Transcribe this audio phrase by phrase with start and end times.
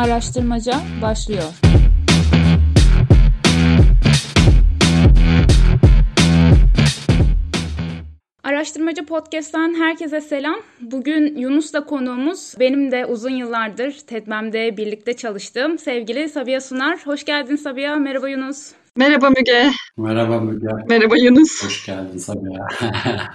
[0.00, 1.42] Araştırmaca başlıyor.
[8.44, 10.56] Araştırmacı Podcast'tan herkese selam.
[10.80, 16.98] Bugün Yunus'la konuğumuz benim de uzun yıllardır TEDMEM'de birlikte çalıştığım sevgili Sabiha Sunar.
[17.06, 17.96] Hoş geldin Sabiha.
[17.96, 18.72] Merhaba Yunus.
[18.96, 19.70] Merhaba Müge.
[19.96, 20.68] Merhaba Müge.
[20.88, 21.64] Merhaba Yunus.
[21.64, 22.68] Hoş geldin Sabiha.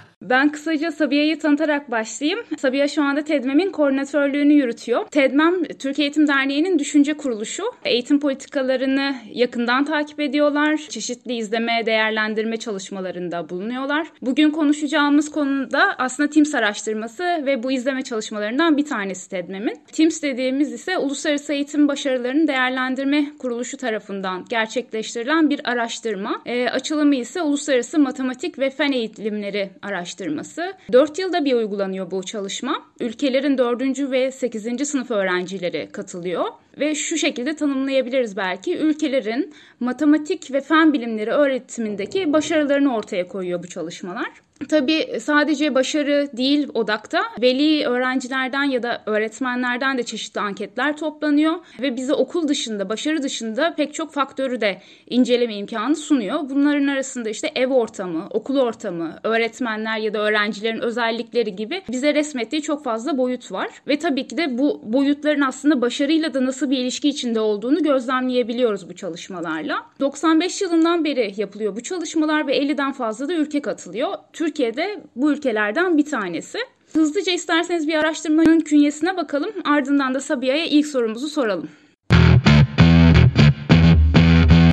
[0.22, 2.40] Ben kısaca Sabiha'yı tanıtarak başlayayım.
[2.58, 5.06] Sabiha şu anda TEDMEM'in koordinatörlüğünü yürütüyor.
[5.06, 7.62] TEDMEM, Türkiye Eğitim Derneği'nin düşünce kuruluşu.
[7.84, 10.76] Eğitim politikalarını yakından takip ediyorlar.
[10.76, 14.06] Çeşitli izleme, değerlendirme çalışmalarında bulunuyorlar.
[14.22, 19.80] Bugün konuşacağımız konuda aslında TIMS araştırması ve bu izleme çalışmalarından bir tanesi TEDMEM'in.
[19.92, 26.42] TIMS dediğimiz ise Uluslararası Eğitim Başarılarını Değerlendirme Kuruluşu tarafından gerçekleştirilen bir araştırma.
[26.46, 30.72] E, açılımı ise Uluslararası Matematik ve Fen Eğitimleri Araştırması araştırması.
[30.92, 32.82] 4 yılda bir uygulanıyor bu çalışma.
[33.00, 34.10] Ülkelerin 4.
[34.10, 34.88] ve 8.
[34.88, 36.44] sınıf öğrencileri katılıyor
[36.78, 38.76] ve şu şekilde tanımlayabiliriz belki.
[38.76, 44.45] Ülkelerin matematik ve fen bilimleri öğretimindeki başarılarını ortaya koyuyor bu çalışmalar.
[44.68, 47.22] Tabii sadece başarı değil odakta.
[47.42, 53.74] Veli öğrencilerden ya da öğretmenlerden de çeşitli anketler toplanıyor ve bize okul dışında, başarı dışında
[53.74, 56.40] pek çok faktörü de inceleme imkanı sunuyor.
[56.50, 62.62] Bunların arasında işte ev ortamı, okul ortamı, öğretmenler ya da öğrencilerin özellikleri gibi bize resmettiği
[62.62, 63.68] çok fazla boyut var.
[63.88, 68.88] Ve tabii ki de bu boyutların aslında başarıyla da nasıl bir ilişki içinde olduğunu gözlemleyebiliyoruz
[68.88, 69.82] bu çalışmalarla.
[70.00, 74.14] 95 yılından beri yapılıyor bu çalışmalar ve 50'den fazla da ülke katılıyor.
[74.46, 76.58] Türkiye'de bu ülkelerden bir tanesi.
[76.92, 79.50] Hızlıca isterseniz bir araştırmanın künyesine bakalım.
[79.64, 81.68] Ardından da Sabiha'ya ilk sorumuzu soralım.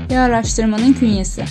[0.10, 1.44] Bir araştırmanın künyesi.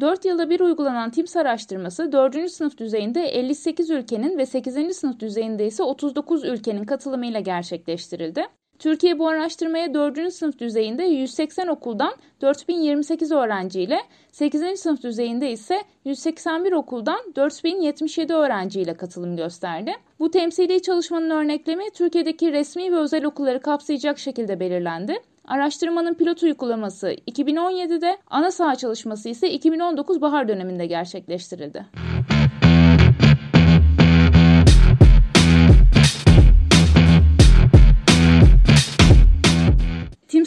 [0.00, 2.50] 4 yılda bir uygulanan TIMS araştırması 4.
[2.50, 4.96] sınıf düzeyinde 58 ülkenin ve 8.
[4.96, 8.46] sınıf düzeyinde ise 39 ülkenin katılımıyla gerçekleştirildi.
[8.82, 10.32] Türkiye bu araştırmaya 4.
[10.32, 13.98] sınıf düzeyinde 180 okuldan 4028 öğrenciyle,
[14.32, 14.80] 8.
[14.80, 19.92] sınıf düzeyinde ise 181 okuldan 4077 öğrenciyle katılım gösterdi.
[20.18, 25.16] Bu temsili çalışmanın örneklemi Türkiye'deki resmi ve özel okulları kapsayacak şekilde belirlendi.
[25.44, 31.86] Araştırmanın pilot uygulaması 2017'de, ana saha çalışması ise 2019 bahar döneminde gerçekleştirildi.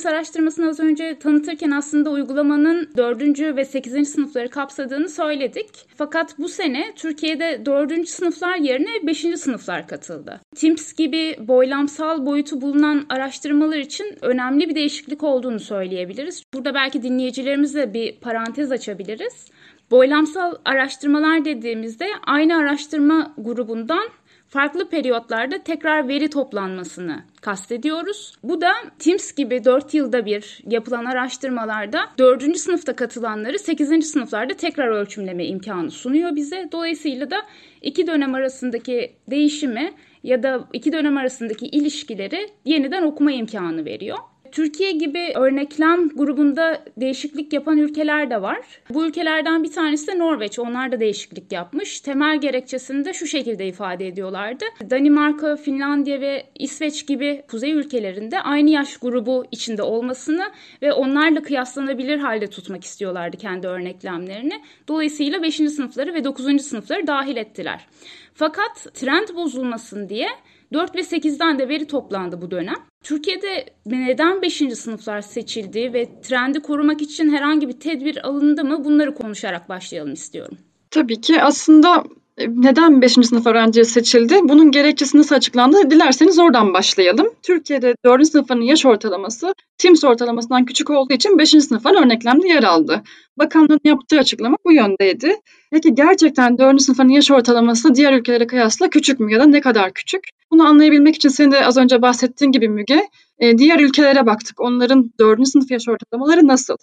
[0.06, 3.40] TIMS araştırmasını az önce tanıtırken aslında uygulamanın 4.
[3.56, 4.10] ve 8.
[4.10, 5.70] sınıfları kapsadığını söyledik.
[5.98, 8.10] Fakat bu sene Türkiye'de 4.
[8.10, 9.20] sınıflar yerine 5.
[9.36, 10.42] sınıflar katıldı.
[10.56, 16.44] TIMS gibi boylamsal boyutu bulunan araştırmalar için önemli bir değişiklik olduğunu söyleyebiliriz.
[16.54, 19.48] Burada belki dinleyicilerimizle bir parantez açabiliriz.
[19.92, 24.10] Boylamsal araştırmalar dediğimizde aynı araştırma grubundan
[24.56, 28.34] farklı periyotlarda tekrar veri toplanmasını kastediyoruz.
[28.44, 32.58] Bu da TIMS gibi 4 yılda bir yapılan araştırmalarda 4.
[32.58, 34.12] sınıfta katılanları 8.
[34.12, 36.70] sınıflarda tekrar ölçümleme imkanı sunuyor bize.
[36.72, 37.38] Dolayısıyla da
[37.82, 39.94] iki dönem arasındaki değişimi
[40.24, 44.18] ya da iki dönem arasındaki ilişkileri yeniden okuma imkanı veriyor.
[44.56, 48.60] Türkiye gibi örneklem grubunda değişiklik yapan ülkeler de var.
[48.90, 50.60] Bu ülkelerden bir tanesi de Norveç.
[50.60, 52.00] Onlar da değişiklik yapmış.
[52.00, 54.66] Temel gerekçesini de şu şekilde ifade ediyorlardı.
[54.90, 60.52] Danimarka, Finlandiya ve İsveç gibi kuzey ülkelerinde aynı yaş grubu içinde olmasını
[60.82, 64.62] ve onlarla kıyaslanabilir halde tutmak istiyorlardı kendi örneklemlerini.
[64.88, 65.56] Dolayısıyla 5.
[65.56, 66.62] sınıfları ve 9.
[66.62, 67.88] sınıfları dahil ettiler.
[68.34, 70.30] Fakat trend bozulmasın diye
[70.74, 72.76] 4 ve 8'den de veri toplandı bu dönem.
[73.03, 74.64] Türkiye'de neden 5.
[74.76, 80.58] sınıflar seçildi ve trendi korumak için herhangi bir tedbir alındı mı bunları konuşarak başlayalım istiyorum.
[80.92, 82.04] Tabii ki aslında
[82.38, 83.12] e, neden 5.
[83.12, 84.36] sınıf öğrenci seçildi?
[84.44, 85.92] Bunun gerekçesi nasıl açıklandı?
[85.92, 87.28] Dilerseniz oradan başlayalım.
[87.44, 88.28] Türkiye'de 4.
[88.28, 91.50] sınıfların yaş ortalaması TIMS ortalamasından küçük olduğu için 5.
[91.50, 93.04] sınıflar örneklemde yer aldı.
[93.38, 95.36] Bakanlığın yaptığı açıklama bu yöndeydi.
[95.75, 96.81] Peki gerçekten 4.
[96.81, 100.24] sınıfların yaş ortalaması diğer ülkelere kıyasla küçük mü ya da ne kadar küçük?
[100.51, 104.62] Bunu anlayabilmek için senin de az önce bahsettiğin gibi Müge, e, diğer ülkelere baktık.
[104.62, 105.45] Onların 4.
[105.45, 106.75] sınıf yaş ortalamaları nasıl?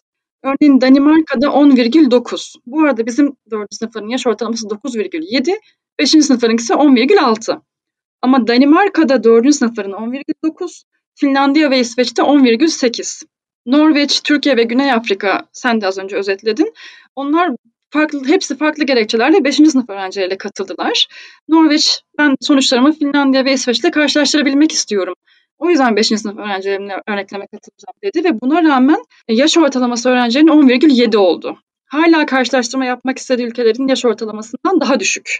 [0.42, 2.54] Örneğin Danimarka'da 10,9.
[2.66, 3.74] Bu arada bizim 4.
[3.74, 5.60] sınıfların yaş ortalaması 9,7,
[5.98, 6.10] 5.
[6.10, 7.60] sınıfların ise 10,6.
[8.22, 9.54] Ama Danimarka'da 4.
[9.54, 10.82] sınıfların 10,9,
[11.14, 13.22] Finlandiya ve İsveç'te 10,8.
[13.66, 16.74] Norveç, Türkiye ve Güney Afrika sen de az önce özetledin.
[17.16, 17.50] Onlar
[17.92, 19.56] farklı hepsi farklı gerekçelerle 5.
[19.56, 21.08] sınıf öğrencileriyle katıldılar.
[21.48, 25.14] Norveç ben sonuçlarımı Finlandiya ve İsveç'le karşılaştırabilmek istiyorum.
[25.58, 26.06] O yüzden 5.
[26.06, 31.58] sınıf öğrencilerimle örnekleme katılacağım dedi ve buna rağmen e, yaş ortalaması öğrencilerin 10,7 oldu.
[31.84, 35.38] Hala karşılaştırma yapmak istediği ülkelerin yaş ortalamasından daha düşük.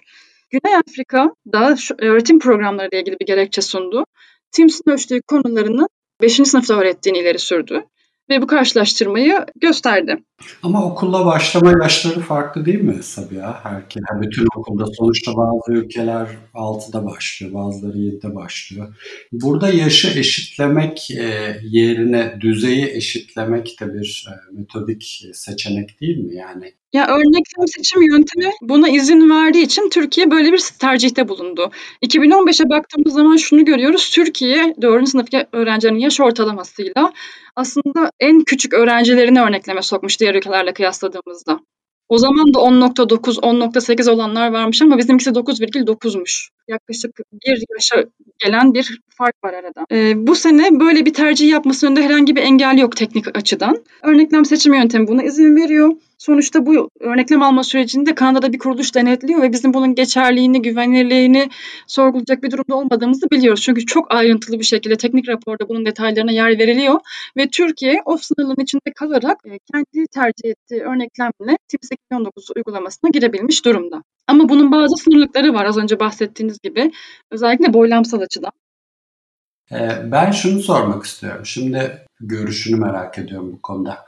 [0.51, 4.05] Güney Afrika'da öğretim programları ile ilgili bir gerekçe sundu.
[4.53, 5.89] TIMS'in ölçtüğü konularını
[6.23, 6.33] 5.
[6.33, 7.85] sınıfta öğrettiğini ileri sürdü
[8.31, 10.17] ve bu karşılaştırmayı gösterdi.
[10.63, 13.61] Ama okulla başlama yaşları farklı değil mi Sabiha?
[13.63, 18.97] Herkes, bütün okulda sonuçta bazı ülkeler 6'da başlıyor, bazıları 7'de başlıyor.
[19.33, 26.35] Burada yaşı eşitlemek e, yerine düzeyi eşitlemek de bir e, metodik seçenek değil mi?
[26.35, 31.71] Yani ya örneklem seçim yöntemi buna izin verdiği için Türkiye böyle bir tercihte bulundu.
[32.03, 34.11] 2015'e baktığımız zaman şunu görüyoruz.
[34.11, 35.09] Türkiye 4.
[35.09, 37.13] sınıf öğrencilerin yaş ortalamasıyla
[37.57, 41.61] aslında en küçük öğrencilerini örnekleme sokmuş diğer ülkelerle kıyasladığımızda.
[42.09, 46.49] O zaman da 10.9, 10.8 olanlar varmış ama bizimkisi 9,9'muş.
[46.69, 48.05] Yaklaşık bir yaşa
[48.39, 49.87] gelen bir fark var arada.
[49.93, 53.85] Ee, bu sene böyle bir tercih yapması önünde herhangi bir engel yok teknik açıdan.
[54.03, 55.93] Örneklem seçim yöntemi buna izin veriyor.
[56.23, 61.51] Sonuçta bu örneklem alma sürecinde Kanada'da bir kuruluş denetliyor ve bizim bunun geçerliğini, güvenilirliğini
[61.87, 63.63] sorgulayacak bir durumda olmadığımızı biliyoruz.
[63.63, 67.01] Çünkü çok ayrıntılı bir şekilde teknik raporda bunun detaylarına yer veriliyor
[67.37, 73.65] ve Türkiye o sınırların içinde kalarak e, kendi tercih ettiği örneklemle TIPS 2019 uygulamasına girebilmiş
[73.65, 74.03] durumda.
[74.27, 76.93] Ama bunun bazı sınırlıkları var az önce bahsettiğiniz gibi.
[77.31, 78.53] Özellikle boylamsal açıdan.
[79.73, 81.47] Ee, ben şunu sormak istiyorum.
[81.47, 83.99] Şimdi görüşünü merak ediyorum bu konuda.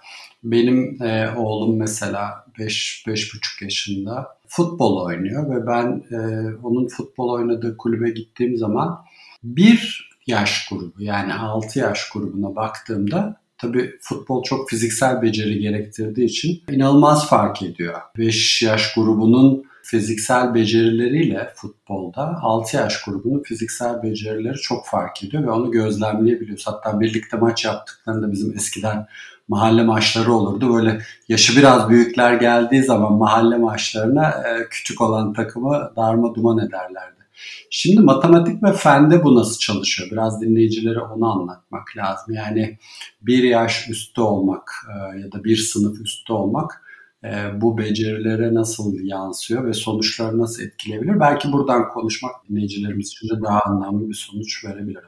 [0.44, 6.18] Benim e, oğlum mesela 5-5,5 yaşında futbol oynuyor ve ben e,
[6.62, 8.98] onun futbol oynadığı kulübe gittiğim zaman
[9.44, 16.62] bir yaş grubu yani 6 yaş grubuna baktığımda tabii futbol çok fiziksel beceri gerektirdiği için
[16.70, 18.00] inanılmaz fark ediyor.
[18.18, 25.50] 5 yaş grubunun fiziksel becerileriyle futbolda 6 yaş grubunun fiziksel becerileri çok fark ediyor ve
[25.50, 26.66] onu gözlemleyebiliyoruz.
[26.66, 29.06] Hatta birlikte maç yaptıklarında bizim eskiden
[29.48, 30.74] mahalle maçları olurdu.
[30.74, 37.24] Böyle yaşı biraz büyükler geldiği zaman mahalle maçlarına e, küçük olan takımı darma duman ederlerdi.
[37.70, 40.08] Şimdi matematik ve fende bu nasıl çalışıyor?
[40.12, 42.34] Biraz dinleyicilere onu anlatmak lazım.
[42.34, 42.78] Yani
[43.22, 46.82] bir yaş üstte olmak e, ya da bir sınıf üstte olmak
[47.24, 51.20] e, bu becerilere nasıl yansıyor ve sonuçları nasıl etkileyebilir?
[51.20, 55.02] Belki buradan konuşmak dinleyicilerimiz için de daha anlamlı bir sonuç verebilir.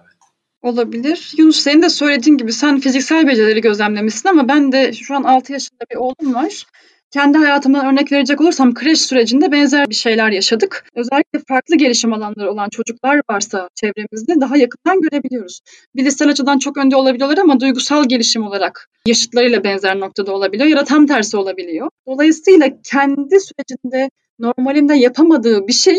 [0.66, 1.32] Olabilir.
[1.38, 5.52] Yunus senin de söylediğin gibi sen fiziksel becerileri gözlemlemişsin ama ben de şu an 6
[5.52, 6.66] yaşında bir oğlum var.
[7.10, 10.84] Kendi hayatımdan örnek verecek olursam kreş sürecinde benzer bir şeyler yaşadık.
[10.94, 15.60] Özellikle farklı gelişim alanları olan çocuklar varsa çevremizde daha yakından görebiliyoruz.
[15.96, 20.84] Bilişsel açıdan çok önde olabiliyorlar ama duygusal gelişim olarak yaşıtlarıyla benzer noktada olabiliyor ya da
[20.84, 21.90] tam tersi olabiliyor.
[22.06, 25.98] Dolayısıyla kendi sürecinde normalinde yapamadığı bir şey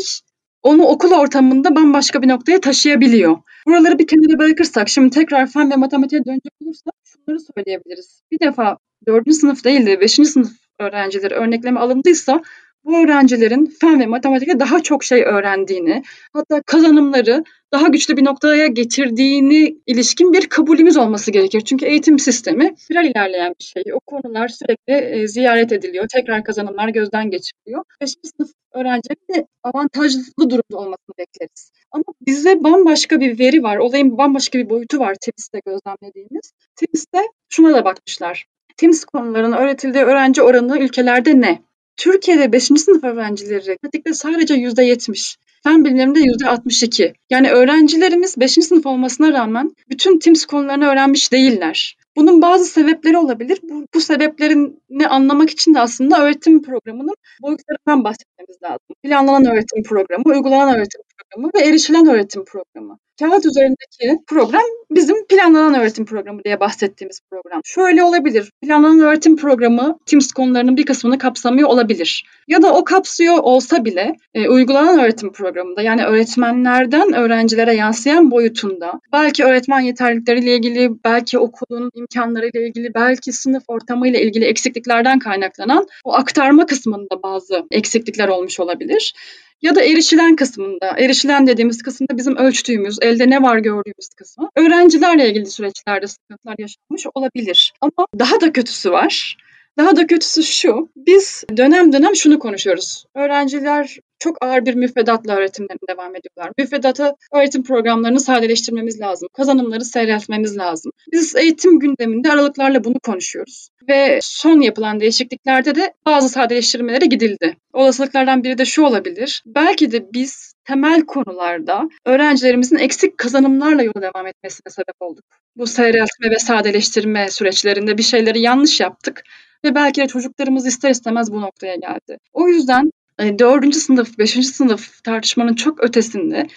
[0.63, 3.38] onu okul ortamında bambaşka bir noktaya taşıyabiliyor.
[3.68, 8.21] Buraları bir kenara bırakırsak, şimdi tekrar fen ve matematiğe dönecek olursak şunları söyleyebiliriz.
[8.31, 8.77] Bir defa
[9.07, 12.42] dördüncü sınıf değil de beşinci sınıf öğrencileri örnekleme alındıysa
[12.88, 16.04] bu öğrencilerin fen ve matematikte daha çok şey öğrendiğini,
[16.34, 17.44] hatta kazanımları
[17.74, 21.62] daha güçlü bir noktaya getirdiğini ilişkin bir kabulümüz olması gerekir.
[21.62, 23.84] Çünkü eğitim sistemi spiral ilerleyen bir şey.
[23.94, 26.06] O konular sürekli e, ziyaret ediliyor.
[26.13, 27.84] Tekrar kazanımlar gözden geçiriliyor.
[28.01, 31.72] Beşinci sınıf öğrencilerin de avantajlı durumda olmasını bekleriz.
[31.92, 33.78] Ama bize bambaşka bir veri var.
[33.78, 36.51] Olayın bambaşka bir boyutu var TEMS'te gözlemlediğimiz.
[36.75, 38.45] TEMS'te şuna da bakmışlar.
[38.78, 41.67] TEMS konularının öğretildiği öğrenci oranı ülkelerde ne?
[41.98, 42.64] Türkiye'de 5.
[42.64, 45.38] sınıf öğrencileri matematikte sadece %70.
[45.63, 47.13] Fen bilimlerinde %62.
[47.30, 48.51] Yani öğrencilerimiz 5.
[48.51, 51.98] sınıf olmasına rağmen bütün TIMS konularını öğrenmiş değiller.
[52.16, 53.60] Bunun bazı sebepleri olabilir.
[53.63, 58.96] Bu, bu sebeplerini anlamak için de aslında öğretim programının boyutlarından bahsetmemiz lazım.
[59.04, 62.97] Planlanan öğretim programı, uygulanan öğretim programı ve erişilen öğretim programı.
[63.19, 67.62] Kağıt üzerindeki program bizim planlanan öğretim programı diye bahsettiğimiz program.
[67.65, 68.51] Şöyle olabilir.
[68.62, 72.25] Planlanan öğretim programı TIMS konularının bir kısmını kapsamıyor olabilir.
[72.47, 79.00] Ya da o kapsıyor olsa bile e, uygulanan öğretim programında yani öğretmenlerden öğrencilere yansıyan boyutunda
[79.13, 86.13] belki öğretmen yeterlilikleriyle ilgili, belki okulun imkanlarıyla ilgili, belki sınıf ortamıyla ilgili eksikliklerden kaynaklanan o
[86.13, 89.13] aktarma kısmında bazı eksiklikler olmuş olabilir
[89.62, 94.50] ya da erişilen kısmında, erişilen dediğimiz kısımda bizim ölçtüğümüz, elde ne var gördüğümüz kısmı.
[94.56, 97.74] Öğrencilerle ilgili süreçlerde sıkıntılar yaşanmış olabilir.
[97.82, 99.38] Ama daha da kötüsü var.
[99.78, 103.06] Daha da kötüsü şu, biz dönem dönem şunu konuşuyoruz.
[103.16, 106.51] Öğrenciler çok ağır bir müfredatla öğretimlerine devam ediyorlar.
[106.57, 109.29] Müfredatı öğretim programlarını sadeleştirmemiz lazım.
[109.33, 110.91] Kazanımları seyreltmemiz lazım.
[111.12, 113.69] Biz eğitim gündeminde aralıklarla bunu konuşuyoruz.
[113.89, 117.57] Ve son yapılan değişikliklerde de bazı sadeleştirmelere gidildi.
[117.74, 119.43] Olasılıklardan biri de şu olabilir.
[119.45, 125.25] Belki de biz temel konularda öğrencilerimizin eksik kazanımlarla yola devam etmesine sebep olduk.
[125.55, 129.24] Bu seyreltme ve sadeleştirme süreçlerinde bir şeyleri yanlış yaptık
[129.63, 132.17] ve belki de çocuklarımız ister istemez bu noktaya geldi.
[132.33, 136.47] O yüzden dördüncü sınıf, beşinci sınıf tartışmanın çok ötesinde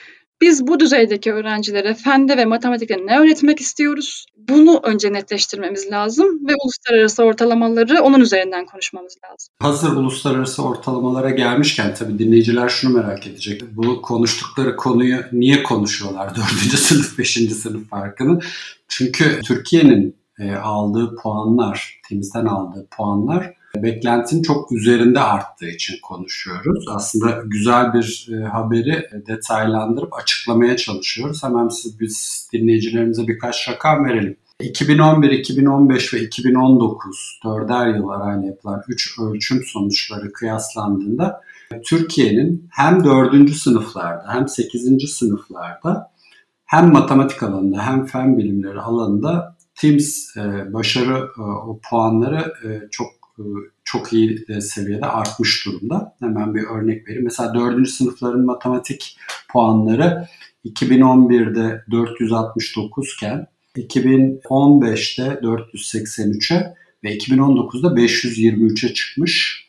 [0.41, 4.27] biz bu düzeydeki öğrencilere fende ve matematikte ne öğretmek istiyoruz?
[4.49, 9.55] Bunu önce netleştirmemiz lazım ve uluslararası ortalamaları onun üzerinden konuşmamız lazım.
[9.59, 13.63] Hazır uluslararası ortalamalara gelmişken tabii dinleyiciler şunu merak edecek.
[13.73, 16.45] Bu konuştukları konuyu niye konuşuyorlar 4.
[16.79, 17.33] sınıf 5.
[17.33, 18.41] sınıf farkını?
[18.89, 26.85] Çünkü Türkiye'nin e, aldığı puanlar, temizden aldığı puanlar beklentinin çok üzerinde arttığı için konuşuyoruz.
[26.89, 31.45] Aslında güzel bir e, haberi detaylandırıp açıklamaya çalışıyoruz.
[31.45, 34.37] Hemen siz biz dinleyicilerimize birkaç rakam verelim.
[34.61, 41.41] 2011, 2015 ve 2019 dörder yıl arayla yapılan 3 ölçüm sonuçları kıyaslandığında
[41.85, 43.51] Türkiye'nin hem 4.
[43.51, 45.11] sınıflarda hem 8.
[45.11, 46.11] sınıflarda
[46.67, 52.55] hem matematik alanında hem fen bilimleri alanında TIMS e, başarı e, o puanları
[52.91, 53.20] çok
[53.85, 56.17] çok iyi e, seviyede artmış durumda.
[56.21, 57.25] Hemen bir örnek vereyim.
[57.25, 57.89] Mesela 4.
[57.89, 59.17] sınıfların matematik
[59.53, 60.29] puanları
[60.65, 69.67] 2011'de 469 iken 2015'te 483'e ve 2019'da 523'e çıkmış.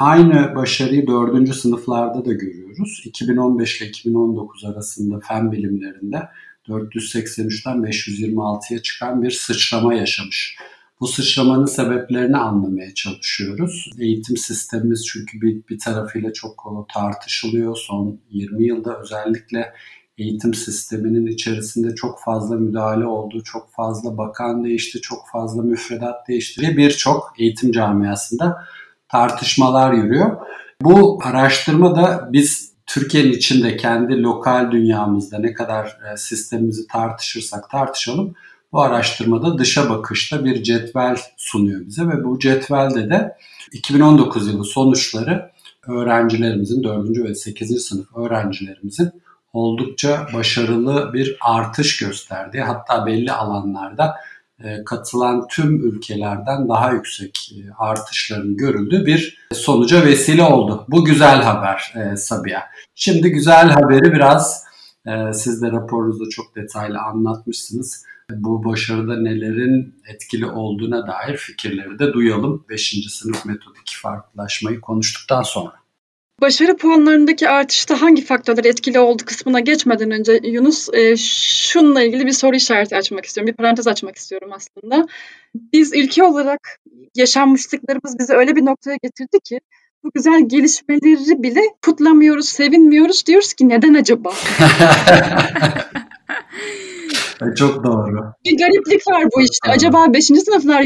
[0.00, 1.54] Aynı başarıyı 4.
[1.54, 3.02] sınıflarda da görüyoruz.
[3.04, 6.28] 2015 ile 2019 arasında fen bilimlerinde
[6.68, 10.56] 483'ten 526'ya çıkan bir sıçrama yaşamış.
[11.00, 13.90] Bu sıçramanın sebeplerini anlamaya çalışıyoruz.
[13.98, 17.76] Eğitim sistemimiz çünkü bir, bir tarafıyla çok tartışılıyor.
[17.76, 19.72] Son 20 yılda özellikle
[20.18, 26.62] eğitim sisteminin içerisinde çok fazla müdahale oldu, çok fazla bakan değişti, çok fazla müfredat değişti
[26.68, 28.64] ve birçok eğitim camiasında
[29.08, 30.36] tartışmalar yürüyor.
[30.82, 38.34] Bu araştırma da biz Türkiye'nin içinde kendi lokal dünyamızda ne kadar e, sistemimizi tartışırsak tartışalım
[38.72, 43.36] bu araştırmada dışa bakışta bir cetvel sunuyor bize ve bu cetvelde de
[43.72, 45.50] 2019 yılı sonuçları
[45.86, 47.24] öğrencilerimizin 4.
[47.24, 47.84] ve 8.
[47.84, 49.10] sınıf öğrencilerimizin
[49.52, 54.14] oldukça başarılı bir artış gösterdiği hatta belli alanlarda
[54.64, 60.84] e, katılan tüm ülkelerden daha yüksek e, artışların görüldüğü bir sonuca vesile oldu.
[60.88, 62.62] Bu güzel haber e, Sabiha.
[62.94, 64.69] Şimdi güzel haberi biraz
[65.32, 68.04] siz de raporunuzda çok detaylı anlatmışsınız
[68.34, 73.06] bu başarıda nelerin etkili olduğuna dair fikirleri de duyalım 5.
[73.10, 75.72] sınıf metodik farklılaşmayı konuştuktan sonra.
[76.40, 82.32] Başarı puanlarındaki artışta hangi faktörler etkili oldu kısmına geçmeden önce Yunus e, şununla ilgili bir
[82.32, 83.52] soru işareti açmak istiyorum.
[83.52, 85.06] Bir parantez açmak istiyorum aslında.
[85.54, 86.60] Biz ülke olarak
[87.14, 89.60] yaşanmışlıklarımız bizi öyle bir noktaya getirdi ki
[90.04, 93.26] bu güzel gelişmeleri bile kutlamıyoruz, sevinmiyoruz.
[93.26, 94.32] Diyoruz ki neden acaba?
[97.56, 98.32] Çok doğru.
[98.44, 99.58] Bir gariplik var bu işte.
[99.66, 99.76] Evet.
[99.76, 100.24] Acaba 5.
[100.24, 100.84] sınıflar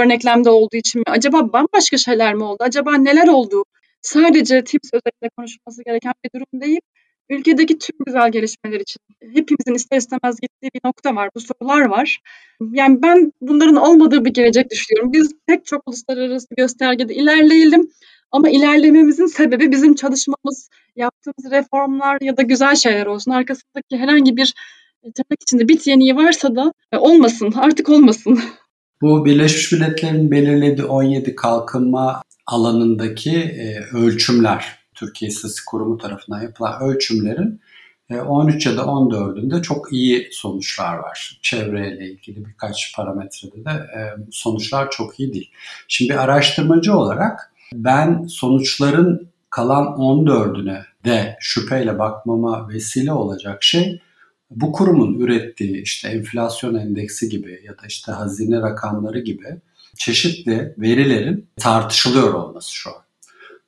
[0.00, 1.04] örneklemde olduğu için mi?
[1.06, 2.58] Acaba bambaşka şeyler mi oldu?
[2.60, 3.64] Acaba neler oldu?
[4.02, 6.80] Sadece TİPS özelinde konuşulması gereken bir durum değil.
[7.30, 11.28] Ülkedeki tüm güzel gelişmeler için hepimizin ister istemez gittiği bir nokta var.
[11.34, 12.20] Bu sorular var.
[12.72, 15.12] Yani ben bunların olmadığı bir gelecek düşünüyorum.
[15.12, 17.90] Biz pek çok uluslararası göstergede ilerleyelim.
[18.32, 23.30] Ama ilerlememizin sebebi bizim çalışmamız, yaptığımız reformlar ya da güzel şeyler olsun.
[23.30, 24.54] Arkasındaki herhangi bir
[25.02, 28.40] tırnak içinde bit yeniği varsa da e, olmasın, artık olmasın.
[29.02, 37.60] Bu Birleşmiş Milletler'in belirlediği 17 kalkınma alanındaki e, ölçümler, Türkiye İstatistik Kurumu tarafından yapılan ölçümlerin
[38.28, 41.38] 13 e, ya da 14'ünde çok iyi sonuçlar var.
[41.42, 43.88] Çevreyle ilgili birkaç parametrede de
[44.30, 45.50] sonuçlar çok iyi değil.
[45.88, 54.00] Şimdi araştırmacı olarak ben sonuçların kalan 14'üne de şüpheyle bakmama vesile olacak şey
[54.50, 59.60] bu kurumun ürettiği işte enflasyon endeksi gibi ya da işte hazine rakamları gibi
[59.96, 63.02] çeşitli verilerin tartışılıyor olması şu an.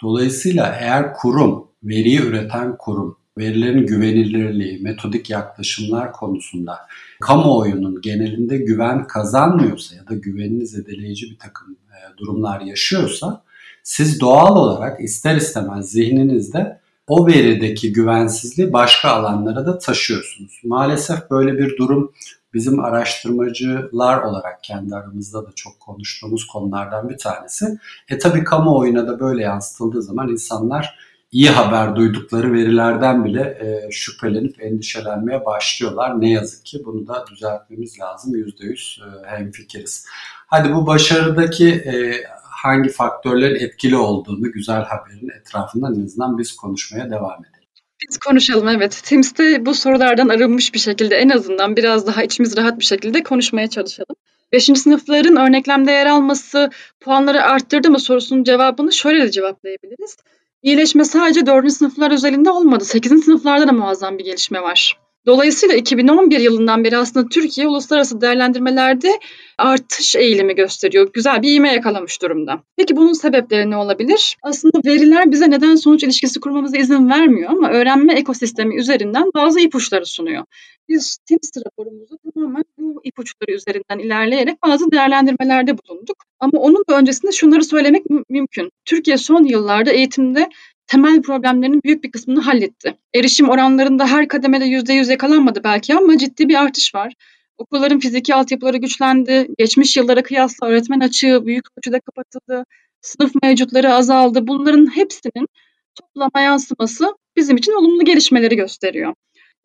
[0.03, 6.79] Dolayısıyla eğer kurum, veriyi üreten kurum, verilerin güvenilirliği, metodik yaklaşımlar konusunda
[7.21, 13.43] kamuoyunun genelinde güven kazanmıyorsa ya da güvenini zedeleyici bir takım e, durumlar yaşıyorsa
[13.85, 20.61] siz doğal olarak ister istemez zihninizde o verideki güvensizliği başka alanlara da taşıyorsunuz.
[20.65, 22.13] Maalesef böyle bir durum
[22.55, 27.79] bizim araştırmacılar olarak kendi aramızda da çok konuştuğumuz konulardan bir tanesi.
[28.09, 30.99] E tabi kamuoyuna da böyle yansıtıldığı zaman insanlar
[31.33, 36.21] iyi haber duydukları verilerden bile e, şüphelenip endişelenmeye başlıyorlar.
[36.21, 38.35] Ne yazık ki bunu da düzeltmemiz lazım.
[38.35, 40.07] %100 e, hemfikiriz.
[40.47, 42.25] Hadi bu başarıdaki e,
[42.65, 47.69] hangi faktörlerin etkili olduğunu güzel haberin etrafında en azından biz konuşmaya devam edelim.
[48.09, 49.03] Biz konuşalım evet.
[49.05, 53.69] Tims'te bu sorulardan arınmış bir şekilde en azından biraz daha içimiz rahat bir şekilde konuşmaya
[53.69, 54.17] çalışalım.
[54.53, 60.17] Beşinci sınıfların örneklemde yer alması puanları arttırdı mı sorusunun cevabını şöyle de cevaplayabiliriz.
[60.63, 61.73] iyileşme sadece 4.
[61.73, 62.85] sınıflar özelinde olmadı.
[62.85, 63.25] 8.
[63.25, 65.04] sınıflarda da muazzam bir gelişme var.
[65.27, 69.21] Dolayısıyla 2011 yılından beri aslında Türkiye uluslararası değerlendirmelerde
[69.59, 71.11] artış eğilimi gösteriyor.
[71.13, 72.63] Güzel bir iğme yakalamış durumda.
[72.77, 74.37] Peki bunun sebepleri ne olabilir?
[74.43, 80.07] Aslında veriler bize neden sonuç ilişkisi kurmamıza izin vermiyor ama öğrenme ekosistemi üzerinden bazı ipuçları
[80.07, 80.45] sunuyor.
[80.89, 86.17] Biz TIMS raporumuzu tamamen bu ipuçları üzerinden ilerleyerek bazı değerlendirmelerde bulunduk.
[86.41, 88.71] Ama onun da öncesinde şunları söylemek mümkün.
[88.85, 90.49] Türkiye son yıllarda eğitimde
[90.87, 92.97] temel problemlerinin büyük bir kısmını halletti.
[93.15, 97.13] Erişim oranlarında her kademede %100 yakalanmadı belki ama ciddi bir artış var.
[97.59, 99.49] Okulların fiziki altyapıları güçlendi.
[99.59, 102.65] Geçmiş yıllara kıyasla öğretmen açığı büyük ölçüde kapatıldı.
[103.01, 104.47] Sınıf mevcutları azaldı.
[104.47, 105.47] Bunların hepsinin
[105.95, 109.15] toplama yansıması bizim için olumlu gelişmeleri gösteriyor.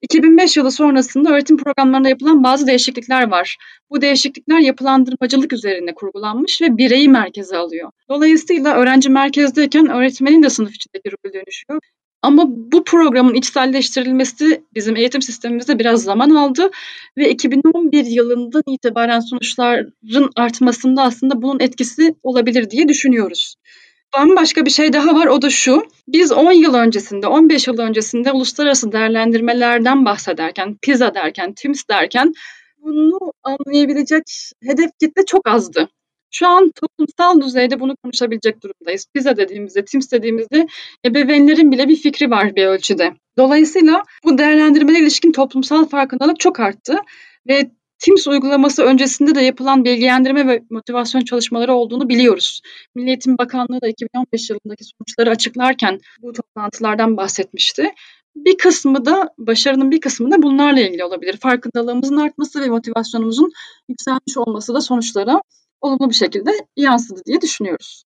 [0.02, 3.58] 2005 yılı sonrasında öğretim programlarında yapılan bazı değişiklikler var.
[3.90, 7.92] Bu değişiklikler yapılandırmacılık üzerine kurgulanmış ve bireyi merkeze alıyor.
[8.10, 11.80] Dolayısıyla öğrenci merkezdeyken öğretmenin de sınıf içindeki rolü dönüşüyor.
[12.22, 16.70] Ama bu programın içselleştirilmesi bizim eğitim sistemimizde biraz zaman aldı
[17.18, 23.56] ve 2011 yılından itibaren sonuçların artmasında aslında bunun etkisi olabilir diye düşünüyoruz.
[24.18, 25.84] Bambaşka bir şey daha var o da şu.
[26.08, 32.34] Biz 10 yıl öncesinde, 15 yıl öncesinde uluslararası değerlendirmelerden bahsederken, PISA derken, TIMS derken
[32.78, 34.24] bunu anlayabilecek
[34.64, 35.90] hedef kitle çok azdı.
[36.32, 39.06] Şu an toplumsal düzeyde bunu konuşabilecek durumdayız.
[39.14, 40.68] PISA dediğimizde, TIMS dediğimizde
[41.06, 43.14] ebeveynlerin bile bir fikri var bir ölçüde.
[43.38, 46.98] Dolayısıyla bu değerlendirmelere ilişkin toplumsal farkındalık çok arttı
[47.48, 52.62] ve Teams uygulaması öncesinde de yapılan bilgilendirme ve motivasyon çalışmaları olduğunu biliyoruz.
[52.96, 57.92] Milli Eğitim Bakanlığı da 2015 yılındaki sonuçları açıklarken bu toplantılardan bahsetmişti.
[58.36, 61.38] Bir kısmı da başarının bir kısmı da bunlarla ilgili olabilir.
[61.38, 63.52] Farkındalığımızın artması ve motivasyonumuzun
[63.90, 65.42] yükselmiş olması da sonuçlara
[65.82, 68.04] olumlu bir şekilde yansıdı diye düşünüyoruz.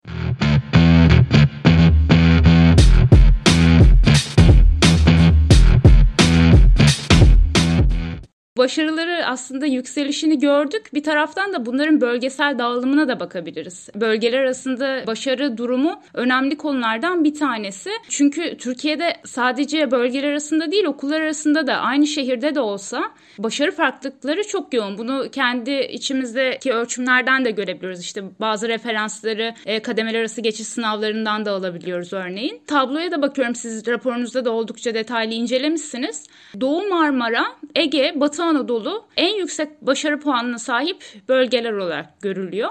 [8.58, 10.90] Başarıları aslında yükselişini gördük.
[10.94, 13.90] Bir taraftan da bunların bölgesel dağılımına da bakabiliriz.
[13.96, 17.90] Bölgeler arasında başarı durumu önemli konulardan bir tanesi.
[18.10, 23.04] Çünkü Türkiye'de sadece bölgeler arasında değil okullar arasında da aynı şehirde de olsa
[23.40, 24.98] başarı farklılıkları çok yoğun.
[24.98, 28.02] Bunu kendi içimizdeki ölçümlerden de görebiliyoruz.
[28.02, 32.62] İşte bazı referansları e, kademeler arası geçiş sınavlarından da alabiliyoruz örneğin.
[32.68, 36.24] Tabloya da bakıyorum siz raporunuzda da oldukça detaylı incelemişsiniz.
[36.62, 42.70] Doğu Marmara, Ege, Batı Anadolu en yüksek başarı puanına sahip bölgeler olarak görülüyor.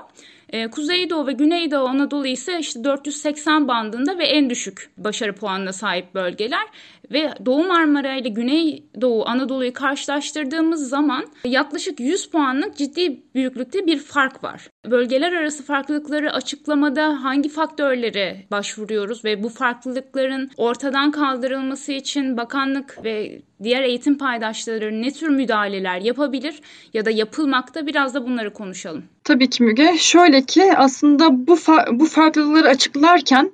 [0.53, 6.15] Ee, Kuzeydoğu ve Güneydoğu Anadolu ise işte 480 bandında ve en düşük başarı puanına sahip
[6.15, 6.67] bölgeler
[7.13, 14.45] ve Doğu Marmara ile Güneydoğu Anadolu'yu karşılaştırdığımız zaman yaklaşık 100 puanlık ciddi büyüklükte bir fark
[14.45, 14.69] var.
[14.91, 23.43] Bölgeler arası farklılıkları açıklamada hangi faktörlere başvuruyoruz ve bu farklılıkların ortadan kaldırılması için bakanlık ve
[23.63, 26.61] diğer eğitim paydaşları ne tür müdahaleler yapabilir
[26.95, 29.05] ya da yapılmakta biraz da bunları konuşalım.
[29.25, 29.99] Tabii ki Müge.
[29.99, 33.53] Şöyle ki aslında bu fa- bu farklılıkları açıklarken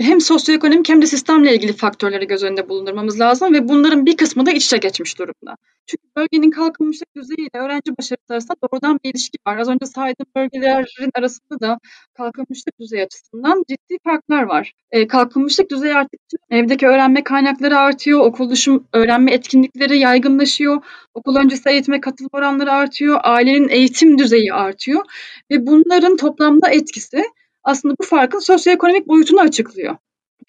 [0.00, 4.46] hem sosyoekonomik hem de sistemle ilgili faktörleri göz önünde bulundurmamız lazım ve bunların bir kısmı
[4.46, 5.56] da iç içe geçmiş durumda.
[5.86, 9.58] Çünkü bölgenin kalkınmışlık düzeyi ile öğrenci başarısı arasında doğrudan bir ilişki var.
[9.58, 11.78] Az önce saydığım bölgelerin arasında da
[12.14, 14.72] kalkınmışlık düzeyi açısından ciddi farklar var.
[14.90, 21.68] E, kalkınmışlık düzeyi arttıkça evdeki öğrenme kaynakları artıyor, okul dışı öğrenme etkinlikleri yaygınlaşıyor, okul öncesi
[21.68, 25.04] eğitime katılım oranları artıyor, ailenin eğitim düzeyi artıyor
[25.50, 27.24] ve bunların toplamda etkisi
[27.68, 29.96] aslında bu farkın sosyoekonomik boyutunu açıklıyor.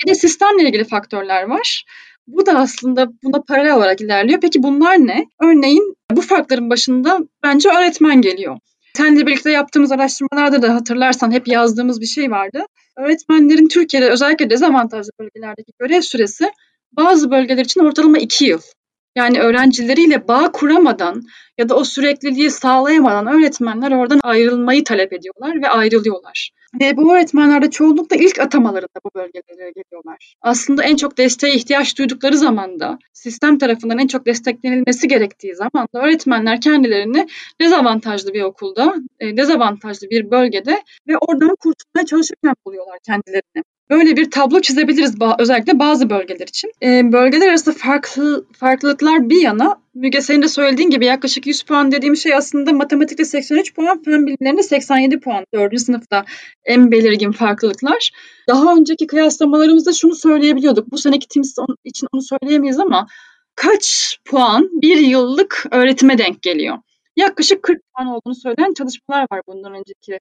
[0.01, 1.85] Bir de sistemle ilgili faktörler var.
[2.27, 4.39] Bu da aslında buna paralel olarak ilerliyor.
[4.41, 5.25] Peki bunlar ne?
[5.41, 8.57] Örneğin bu farkların başında bence öğretmen geliyor.
[8.97, 12.65] Seninle birlikte yaptığımız araştırmalarda da hatırlarsan hep yazdığımız bir şey vardı.
[12.97, 16.51] Öğretmenlerin Türkiye'de özellikle dezavantajlı bölgelerdeki görev süresi
[16.91, 18.61] bazı bölgeler için ortalama iki yıl.
[19.15, 21.23] Yani öğrencileriyle bağ kuramadan
[21.57, 26.51] ya da o sürekliliği sağlayamadan öğretmenler oradan ayrılmayı talep ediyorlar ve ayrılıyorlar.
[26.73, 30.35] Ve bu öğretmenler de çoğunlukla ilk atamalarında bu bölgelere geliyorlar.
[30.41, 36.01] Aslında en çok desteğe ihtiyaç duydukları zamanda, sistem tarafından en çok desteklenilmesi gerektiği zaman da
[36.01, 37.27] öğretmenler kendilerini
[37.61, 43.63] dezavantajlı bir okulda, e, dezavantajlı bir bölgede ve oradan kurtulmaya çalışırken buluyorlar kendilerini.
[43.89, 46.71] Böyle bir tablo çizebiliriz özellikle bazı bölgeler için.
[46.83, 51.91] E, bölgeler arası farklı farklılıklar bir yana Müge senin de söylediğin gibi yaklaşık 100 puan
[51.91, 55.45] dediğim şey aslında matematikte 83 puan, fen bilimlerinde 87 puan.
[55.53, 55.79] 4.
[55.81, 56.25] sınıfta
[56.65, 58.11] en belirgin farklılıklar.
[58.47, 60.91] Daha önceki kıyaslamalarımızda şunu söyleyebiliyorduk.
[60.91, 63.07] Bu seneki TIMS için onu söyleyemeyiz ama
[63.55, 66.77] kaç puan bir yıllık öğretime denk geliyor?
[67.15, 70.19] Yaklaşık 40 puan olduğunu söyleyen çalışmalar var bundan önceki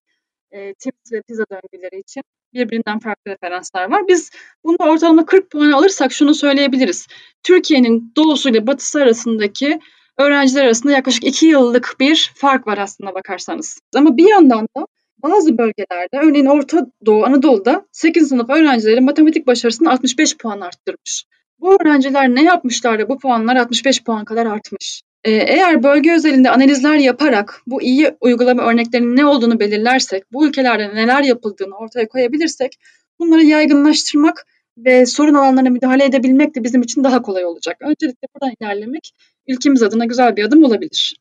[0.51, 2.23] e, TIMS ve PISA döngüleri için.
[2.55, 4.09] Birbirinden farklı referanslar var.
[4.09, 4.31] Biz
[4.65, 7.07] bunu ortalama 40 puan alırsak şunu söyleyebiliriz.
[7.43, 9.81] Türkiye'nin doğusu ile batısı arasındaki
[10.19, 13.81] öğrenciler arasında yaklaşık 2 yıllık bir fark var aslında bakarsanız.
[13.95, 14.87] Ama bir yandan da
[15.23, 18.29] bazı bölgelerde örneğin Orta Doğu Anadolu'da 8.
[18.29, 21.25] sınıf öğrencileri matematik başarısını 65 puan arttırmış.
[21.61, 25.03] Bu öğrenciler ne yapmışlar da bu puanlar 65 puan kadar artmış.
[25.25, 30.95] Ee, eğer bölge özelinde analizler yaparak bu iyi uygulama örneklerinin ne olduğunu belirlersek, bu ülkelerde
[30.95, 32.79] neler yapıldığını ortaya koyabilirsek
[33.19, 34.47] bunları yaygınlaştırmak
[34.79, 37.77] ve sorun alanlarına müdahale edebilmek de bizim için daha kolay olacak.
[37.81, 39.13] Öncelikle buradan ilerlemek
[39.49, 41.17] ülkemiz adına güzel bir adım olabilir.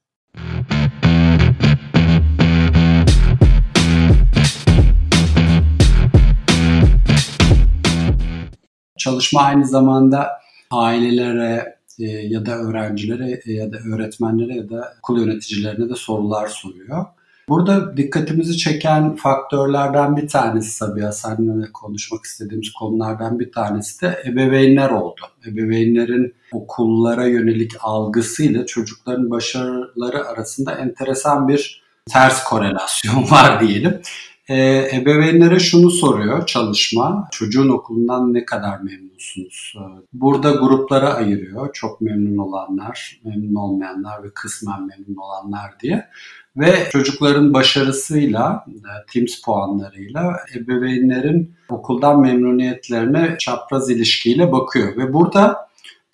[8.97, 10.29] Çalışma aynı zamanda
[10.71, 17.05] ailelere ya da öğrencilere e, ya da öğretmenlere ya da okul yöneticilerine de sorular soruyor.
[17.49, 24.89] Burada dikkatimizi çeken faktörlerden bir tanesi Sabiha seninle konuşmak istediğimiz konulardan bir tanesi de ebeveynler
[24.89, 25.21] oldu.
[25.47, 34.01] Ebeveynlerin okullara yönelik algısıyla çocukların başarıları arasında enteresan bir ters korelasyon var diyelim.
[34.49, 37.27] E, ebeveynlere şunu soruyor çalışma.
[37.31, 39.73] Çocuğun okulundan ne kadar memnunsunuz?
[39.77, 39.81] Ee,
[40.13, 41.73] burada gruplara ayırıyor.
[41.73, 46.09] Çok memnun olanlar, memnun olmayanlar ve kısmen memnun olanlar diye.
[46.57, 54.97] Ve çocukların başarısıyla, e, Teams puanlarıyla ebeveynlerin okuldan memnuniyetlerine çapraz ilişkiyle bakıyor.
[54.97, 55.67] Ve burada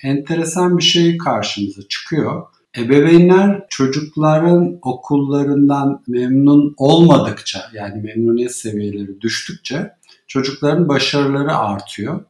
[0.03, 2.43] enteresan bir şey karşımıza çıkıyor.
[2.77, 9.93] Ebeveynler çocukların okullarından memnun olmadıkça yani memnuniyet seviyeleri düştükçe
[10.27, 12.25] çocukların başarıları artıyor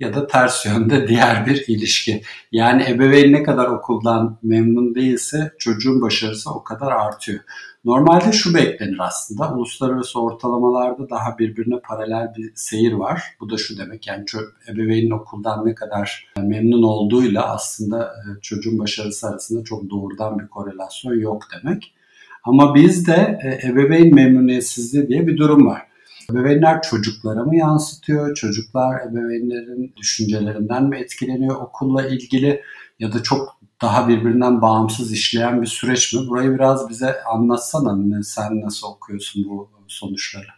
[0.00, 2.22] ya da ters yönde diğer bir ilişki.
[2.52, 7.40] Yani ebeveyn ne kadar okuldan memnun değilse çocuğun başarısı o kadar artıyor.
[7.84, 9.54] Normalde şu beklenir aslında.
[9.54, 13.22] Uluslararası ortalamalarda daha birbirine paralel bir seyir var.
[13.40, 14.24] Bu da şu demek yani
[14.68, 21.20] ebeveynin okuldan ne kadar memnun olduğuyla aslında e, çocuğun başarısı arasında çok doğrudan bir korelasyon
[21.20, 21.94] yok demek.
[22.44, 25.82] Ama bizde e, ebeveyn memnuniyetsizliği diye bir durum var.
[26.32, 28.34] Ebeveynler çocuklara mı yansıtıyor?
[28.34, 32.62] Çocuklar ebeveynlerin düşüncelerinden mi etkileniyor okulla ilgili?
[32.98, 36.28] Ya da çok daha birbirinden bağımsız işleyen bir süreç mi?
[36.28, 38.22] Burayı biraz bize anlatsana.
[38.22, 40.57] Sen nasıl okuyorsun bu sonuçları?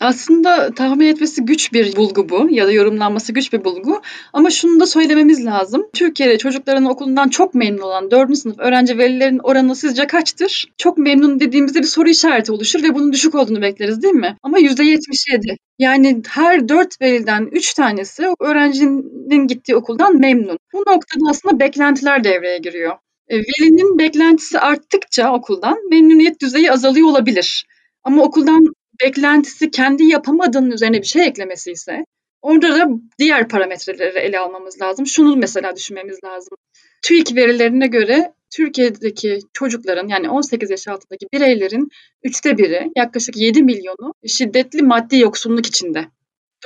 [0.00, 4.02] Aslında tahmin etmesi güç bir bulgu bu ya da yorumlanması güç bir bulgu.
[4.32, 5.86] Ama şunu da söylememiz lazım.
[5.94, 8.36] Türkiye'de çocukların okulundan çok memnun olan 4.
[8.36, 10.66] sınıf öğrenci velilerin oranı sizce kaçtır?
[10.78, 14.36] Çok memnun dediğimizde bir soru işareti oluşur ve bunun düşük olduğunu bekleriz değil mi?
[14.42, 15.56] Ama %77.
[15.78, 20.58] Yani her 4 veliden 3 tanesi öğrencinin gittiği okuldan memnun.
[20.72, 22.96] Bu noktada aslında beklentiler devreye giriyor.
[23.28, 27.66] E, velinin beklentisi arttıkça okuldan memnuniyet düzeyi azalıyor olabilir.
[28.04, 28.64] Ama okuldan
[29.04, 32.04] beklentisi kendi yapamadığının üzerine bir şey eklemesi ise
[32.42, 35.06] orada da diğer parametreleri ele almamız lazım.
[35.06, 36.58] Şunu mesela düşünmemiz lazım.
[37.02, 41.88] TÜİK verilerine göre Türkiye'deki çocukların yani 18 yaş altındaki bireylerin
[42.22, 46.04] üçte biri yaklaşık 7 milyonu şiddetli maddi yoksunluk içinde.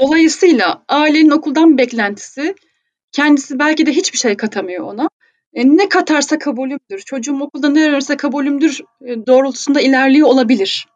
[0.00, 2.54] Dolayısıyla ailenin okuldan beklentisi
[3.12, 5.08] kendisi belki de hiçbir şey katamıyor ona.
[5.54, 6.98] E, ne katarsa kabulümdür.
[7.04, 10.86] Çocuğum okulda ne ararsa kabulümdür e, doğrultusunda ilerliyor olabilir.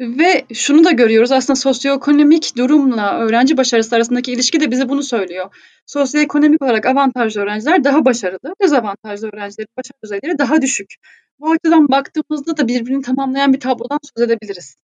[0.00, 5.54] Ve şunu da görüyoruz aslında sosyoekonomik durumla öğrenci başarısı arasındaki ilişki de bize bunu söylüyor.
[5.86, 10.94] Sosyoekonomik olarak avantajlı öğrenciler daha başarılı, dezavantajlı öğrencilerin başarı düzeyleri daha düşük.
[11.40, 14.76] Bu açıdan baktığımızda da birbirini tamamlayan bir tablodan söz edebiliriz.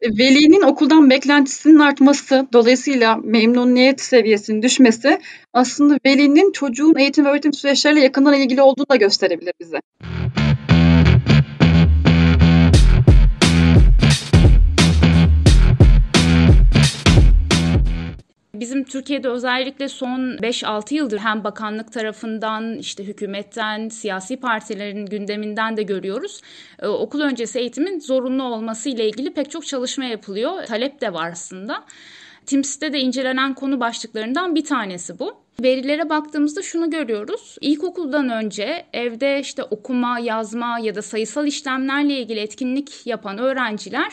[0.00, 5.20] E, velinin okuldan beklentisinin artması, dolayısıyla memnuniyet seviyesinin düşmesi
[5.52, 9.80] aslında velinin çocuğun eğitim ve öğretim süreçleriyle yakından ilgili olduğunu da gösterebilir bize.
[18.62, 25.82] Bizim Türkiye'de özellikle son 5-6 yıldır hem bakanlık tarafından işte hükümetten, siyasi partilerin gündeminden de
[25.82, 26.40] görüyoruz.
[26.82, 30.66] Ee, okul öncesi eğitimin zorunlu olması ile ilgili pek çok çalışma yapılıyor.
[30.66, 31.84] Talep de var aslında.
[32.46, 35.34] TIMS'te de incelenen konu başlıklarından bir tanesi bu.
[35.62, 37.56] Verilere baktığımızda şunu görüyoruz.
[37.60, 44.12] İlkokuldan önce evde işte okuma, yazma ya da sayısal işlemlerle ilgili etkinlik yapan öğrenciler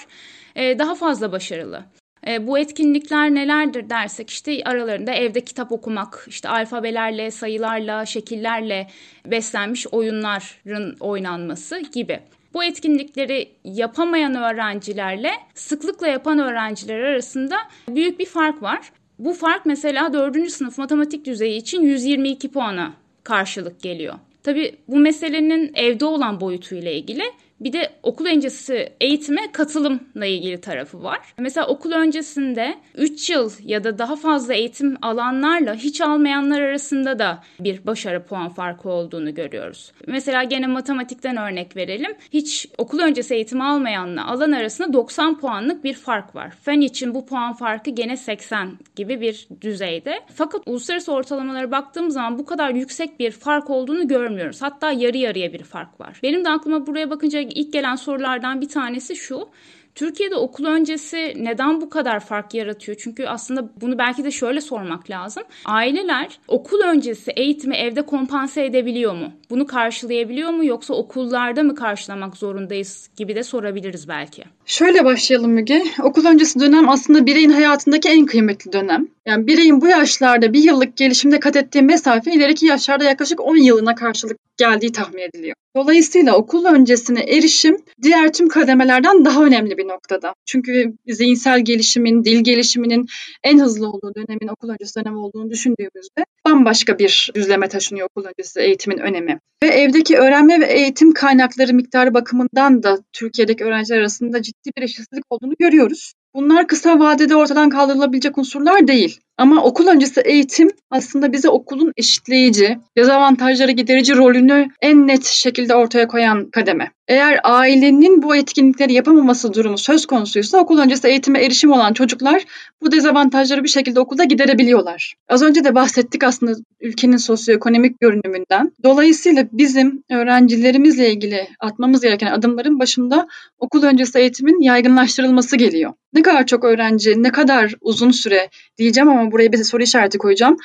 [0.55, 1.83] e, daha fazla başarılı.
[2.27, 8.87] E, bu etkinlikler nelerdir dersek işte aralarında evde kitap okumak, işte alfabelerle, sayılarla, şekillerle
[9.25, 12.19] beslenmiş oyunların oynanması gibi.
[12.53, 17.57] Bu etkinlikleri yapamayan öğrencilerle sıklıkla yapan öğrenciler arasında
[17.89, 18.91] büyük bir fark var.
[19.19, 20.51] Bu fark mesela 4.
[20.51, 24.13] sınıf matematik düzeyi için 122 puana karşılık geliyor.
[24.43, 27.23] Tabii bu meselenin evde olan boyutuyla ilgili
[27.61, 31.19] Bir de okul öncesi eğitime katılımla ilgili tarafı var.
[31.37, 37.43] Mesela okul öncesinde 3 yıl ya da daha fazla eğitim alanlarla hiç almayanlar arasında da
[37.59, 39.91] bir başarı puan farkı olduğunu görüyoruz.
[40.07, 42.11] Mesela gene matematikten örnek verelim.
[42.33, 46.53] Hiç okul öncesi eğitim almayanla alan arasında 90 puanlık bir fark var.
[46.61, 50.19] Fen için bu puan farkı gene 80 gibi bir düzeyde.
[50.35, 54.61] Fakat uluslararası ortalamalara baktığımız zaman bu kadar yüksek bir fark olduğunu görmüyoruz.
[54.61, 56.19] Hatta yarı yarıya bir fark var.
[56.23, 59.49] Benim de aklıma buraya bakınca ilk gelen sorulardan bir tanesi şu.
[59.95, 62.97] Türkiye'de okul öncesi neden bu kadar fark yaratıyor?
[63.01, 65.43] Çünkü aslında bunu belki de şöyle sormak lazım.
[65.65, 69.31] Aileler okul öncesi eğitimi evde kompanse edebiliyor mu?
[69.49, 74.43] Bunu karşılayabiliyor mu yoksa okullarda mı karşılamak zorundayız gibi de sorabiliriz belki.
[74.65, 75.83] Şöyle başlayalım Müge.
[76.03, 79.07] Okul öncesi dönem aslında bireyin hayatındaki en kıymetli dönem.
[79.25, 83.95] Yani bireyin bu yaşlarda bir yıllık gelişimde kat ettiği mesafe ileriki yaşlarda yaklaşık 10 yılına
[83.95, 85.55] karşılık geldiği tahmin ediliyor.
[85.75, 90.33] Dolayısıyla okul öncesine erişim diğer tüm kademelerden daha önemli bir noktada.
[90.45, 93.05] Çünkü zihinsel gelişimin, dil gelişiminin
[93.43, 98.59] en hızlı olduğu dönemin okul öncesi dönem olduğunu düşündüğümüzde bambaşka bir düzleme taşınıyor okul öncesi
[98.59, 99.39] eğitimin önemi.
[99.63, 105.25] Ve evdeki öğrenme ve eğitim kaynakları miktarı bakımından da Türkiye'deki öğrenciler arasında ciddi bir eşitsizlik
[105.29, 106.13] olduğunu görüyoruz.
[106.35, 109.19] Bunlar kısa vadede ortadan kaldırılabilecek unsurlar değil.
[109.39, 116.07] Ama okul öncesi eğitim aslında bize okulun eşitleyici, dezavantajları giderici rolünü en net şekilde ortaya
[116.07, 116.91] koyan kademe.
[117.07, 122.43] Eğer ailenin bu etkinlikleri yapamaması durumu söz konusuysa okul öncesi eğitime erişim olan çocuklar
[122.81, 125.15] bu dezavantajları bir şekilde okulda giderebiliyorlar.
[125.29, 128.71] Az önce de bahsettik aslında ülkenin sosyoekonomik görünümünden.
[128.83, 133.27] Dolayısıyla bizim öğrencilerimizle ilgili atmamız gereken adımların başında
[133.59, 135.93] okul öncesi eğitimin yaygınlaştırılması geliyor.
[136.13, 138.49] Ne kadar çok öğrenci, ne kadar uzun süre
[138.79, 140.57] diyeceğim ama buraya bir soru işareti koyacağım.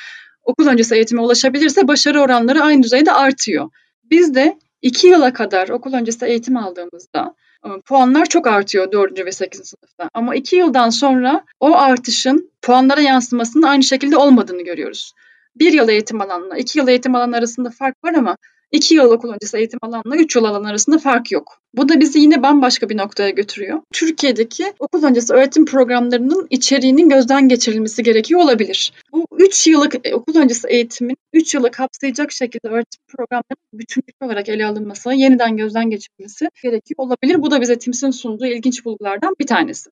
[0.45, 3.71] Okul öncesi eğitime ulaşabilirse başarı oranları aynı düzeyde artıyor.
[4.11, 9.27] Biz de 2 yıla kadar okul öncesi eğitim aldığımızda e, puanlar çok artıyor 4.
[9.27, 9.69] ve 8.
[9.69, 10.11] sınıfta.
[10.15, 15.13] Ama 2 yıldan sonra o artışın puanlara yansımasının aynı şekilde olmadığını görüyoruz.
[15.57, 18.37] 1 yıl eğitim alanla 2 yıl eğitim alanı arasında fark var ama
[18.75, 21.59] 2 yıl okul öncesi eğitim alanla 3 yıl alan arasında fark yok.
[21.75, 23.81] Bu da bizi yine bambaşka bir noktaya götürüyor.
[23.93, 28.93] Türkiye'deki okul öncesi öğretim programlarının içeriğinin gözden geçirilmesi gerekiyor olabilir.
[29.13, 34.49] Bu 3 yıllık e, okul öncesi eğitimin 3 yılı kapsayacak şekilde öğretim programlarının bütünlük olarak
[34.49, 37.43] ele alınması, yeniden gözden geçirilmesi gerekiyor olabilir.
[37.43, 39.91] Bu da bize TİMS'in sunduğu ilginç bulgulardan bir tanesi.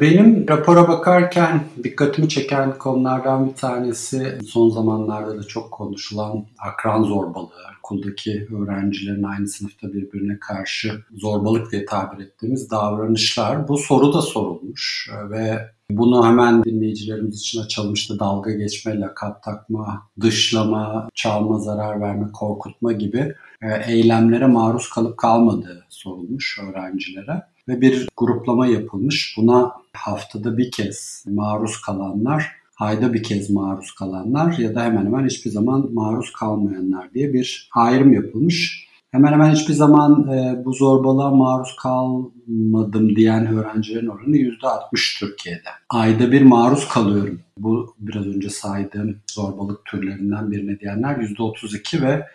[0.00, 7.66] Benim rapora bakarken dikkatimi çeken konulardan bir tanesi son zamanlarda da çok konuşulan akran zorbalığı.
[7.78, 13.68] Okuldaki öğrencilerin aynı sınıfta birbirine karşı zorbalık diye tabir ettiğimiz davranışlar.
[13.68, 18.18] Bu soru da sorulmuş ve bunu hemen dinleyicilerimiz için açılmıştı.
[18.18, 25.86] Dalga geçme, lakap takma, dışlama, çalma, zarar verme, korkutma gibi e, eylemlere maruz kalıp kalmadığı
[25.88, 29.34] sorulmuş öğrencilere ve bir gruplama yapılmış.
[29.38, 35.26] Buna haftada bir kez maruz kalanlar, ayda bir kez maruz kalanlar ya da hemen hemen
[35.26, 38.86] hiçbir zaman maruz kalmayanlar diye bir ayrım yapılmış.
[39.10, 45.68] Hemen hemen hiçbir zaman e, bu zorbalığa maruz kalmadım diyen öğrencilerin oranı %60 Türkiye'de.
[45.88, 47.40] Ayda bir maruz kalıyorum.
[47.58, 52.26] Bu biraz önce saydığım zorbalık türlerinden birine diyenler %32 ve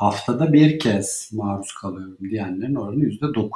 [0.00, 3.50] haftada bir kez maruz kalıyorum diyenlerin oranı %9.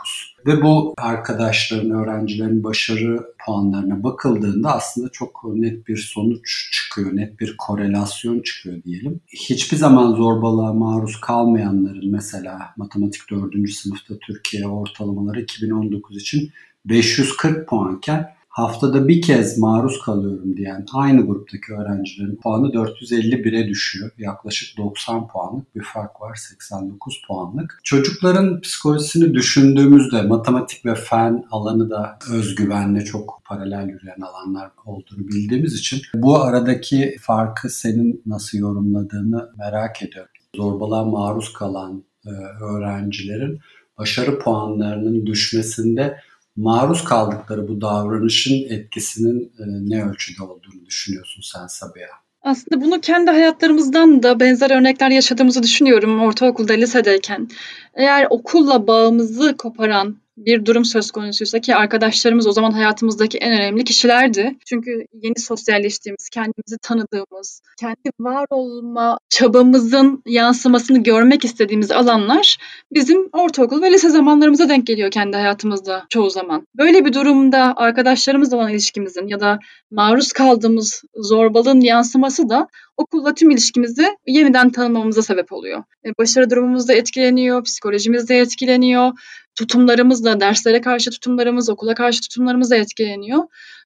[0.47, 7.57] Ve bu arkadaşların, öğrencilerin başarı puanlarına bakıldığında aslında çok net bir sonuç çıkıyor, net bir
[7.59, 9.21] korelasyon çıkıyor diyelim.
[9.29, 13.71] Hiçbir zaman zorbalığa maruz kalmayanların mesela matematik 4.
[13.71, 16.51] sınıfta Türkiye ortalamaları 2019 için
[16.85, 24.11] 540 puanken haftada bir kez maruz kalıyorum diyen aynı gruptaki öğrencilerin puanı 451'e düşüyor.
[24.19, 27.81] Yaklaşık 90 puanlık bir fark var 89 puanlık.
[27.85, 35.75] Çocukların psikolojisini düşündüğümüzde matematik ve fen alanı da özgüvenle çok paralel yürüyen alanlar olduğunu bildiğimiz
[35.75, 40.33] için bu aradaki farkı senin nasıl yorumladığını merak ediyorum.
[40.57, 42.31] Zorbalığa maruz kalan e,
[42.65, 43.61] öğrencilerin
[43.99, 46.17] başarı puanlarının düşmesinde
[46.57, 52.25] maruz kaldıkları bu davranışın etkisinin e, ne ölçüde olduğunu düşünüyorsun sen Sabiha?
[52.43, 57.49] Aslında bunu kendi hayatlarımızdan da benzer örnekler yaşadığımızı düşünüyorum ortaokulda, lisedeyken.
[57.95, 63.85] Eğer okulla bağımızı koparan bir durum söz konusuysa ki arkadaşlarımız o zaman hayatımızdaki en önemli
[63.85, 64.57] kişilerdi.
[64.67, 72.57] Çünkü yeni sosyalleştiğimiz, kendimizi tanıdığımız, kendi var olma çabamızın yansımasını görmek istediğimiz alanlar
[72.93, 76.67] bizim ortaokul ve lise zamanlarımıza denk geliyor kendi hayatımızda çoğu zaman.
[76.79, 79.59] Böyle bir durumda arkadaşlarımızla olan ilişkimizin ya da
[79.91, 85.85] maruz kaldığımız zorbalığın yansıması da okulla tüm ilişkimizi yeniden tanımamıza sebep oluyor.
[86.07, 89.13] E, başarı durumumuz da etkileniyor, psikolojimiz de etkileniyor,
[89.55, 93.43] tutumlarımız da, derslere karşı tutumlarımız, okula karşı tutumlarımız da etkileniyor.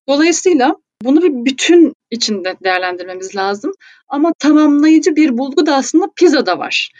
[0.08, 3.72] Dolayısıyla bunu bir bütün içinde değerlendirmemiz lazım.
[4.08, 6.90] Ama tamamlayıcı bir bulgu da aslında PISA'da var.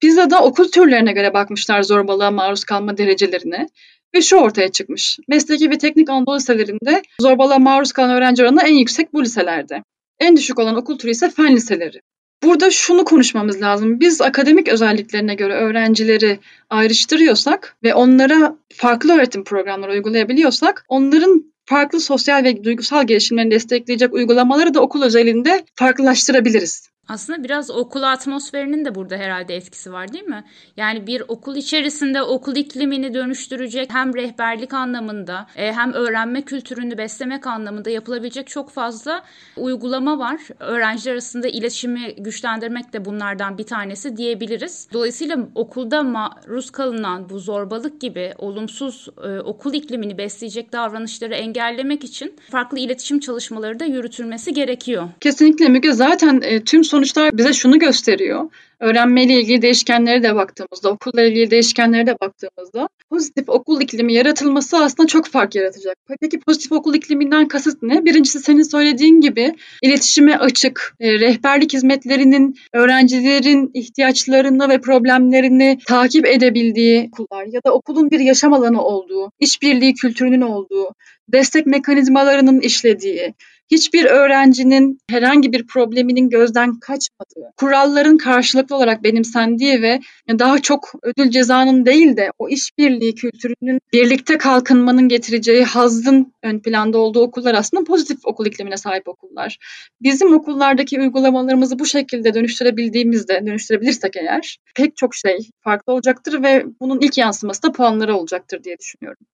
[0.00, 3.66] PISA'da okul türlerine göre bakmışlar zorbalığa maruz kalma derecelerine
[4.14, 5.18] ve şu ortaya çıkmış.
[5.28, 9.82] Mesleki ve teknik Anadolu liselerinde zorbalığa maruz kalan öğrenci oranı en yüksek bu liselerde.
[10.20, 12.00] En düşük olan okul türü ise fen liseleri.
[12.42, 14.00] Burada şunu konuşmamız lazım.
[14.00, 16.38] Biz akademik özelliklerine göre öğrencileri
[16.70, 24.74] ayrıştırıyorsak ve onlara farklı öğretim programları uygulayabiliyorsak onların farklı sosyal ve duygusal gelişimlerini destekleyecek uygulamaları
[24.74, 26.88] da okul özelinde farklılaştırabiliriz.
[27.08, 30.44] Aslında biraz okul atmosferinin de burada herhalde etkisi var değil mi?
[30.76, 37.46] Yani bir okul içerisinde okul iklimini dönüştürecek hem rehberlik anlamında e, hem öğrenme kültürünü beslemek
[37.46, 39.22] anlamında yapılabilecek çok fazla
[39.56, 40.40] uygulama var.
[40.58, 44.88] Öğrenciler arasında iletişimi güçlendirmek de bunlardan bir tanesi diyebiliriz.
[44.92, 52.36] Dolayısıyla okulda maruz kalınan bu zorbalık gibi olumsuz e, okul iklimini besleyecek davranışları engellemek için
[52.50, 55.08] farklı iletişim çalışmaları da yürütülmesi gerekiyor.
[55.20, 58.50] Kesinlikle Müge zaten e, tüm sonuçlar bize şunu gösteriyor.
[58.80, 65.06] Öğrenmeyle ilgili değişkenlere de baktığımızda, okulla ilgili değişkenlere de baktığımızda pozitif okul iklimi yaratılması aslında
[65.06, 65.96] çok fark yaratacak.
[66.20, 68.04] Peki pozitif okul ikliminden kasıt ne?
[68.04, 77.10] Birincisi senin söylediğin gibi iletişime açık, e, rehberlik hizmetlerinin öğrencilerin ihtiyaçlarını ve problemlerini takip edebildiği
[77.12, 80.94] okullar ya da okulun bir yaşam alanı olduğu, işbirliği kültürünün olduğu,
[81.28, 83.34] destek mekanizmalarının işlediği,
[83.70, 90.00] hiçbir öğrencinin herhangi bir probleminin gözden kaçmadığı, kuralların karşılıklı olarak benimsendiği ve
[90.38, 96.98] daha çok ödül cezanın değil de o işbirliği kültürünün birlikte kalkınmanın getireceği hazzın ön planda
[96.98, 99.58] olduğu okullar aslında pozitif okul iklimine sahip okullar.
[100.02, 107.00] Bizim okullardaki uygulamalarımızı bu şekilde dönüştürebildiğimizde, dönüştürebilirsek eğer pek çok şey farklı olacaktır ve bunun
[107.00, 109.26] ilk yansıması da puanlara olacaktır diye düşünüyorum.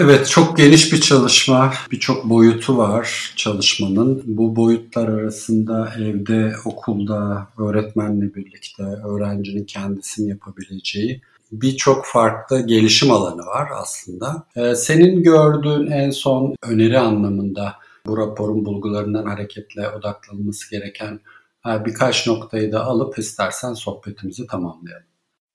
[0.00, 4.22] Evet, çok geniş bir çalışma, birçok boyutu var çalışmanın.
[4.26, 13.68] Bu boyutlar arasında evde, okulda, öğretmenle birlikte öğrencinin kendisini yapabileceği birçok farklı gelişim alanı var
[13.74, 14.46] aslında.
[14.56, 17.74] Ee, senin gördüğün en son öneri anlamında
[18.06, 21.20] bu raporun bulgularından hareketle odaklanılması gereken
[21.68, 25.06] e, birkaç noktayı da alıp istersen sohbetimizi tamamlayalım.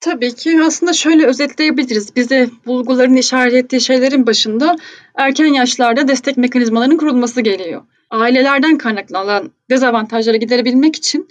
[0.04, 2.16] Tabii ki aslında şöyle özetleyebiliriz.
[2.16, 4.76] Bize bulguların işaret ettiği şeylerin başında
[5.16, 7.82] erken yaşlarda destek mekanizmalarının kurulması geliyor.
[8.10, 11.28] Ailelerden kaynaklanan dezavantajları giderebilmek için